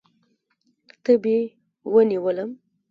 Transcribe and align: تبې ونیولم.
تبې 1.03 1.37
ونیولم. 1.93 2.49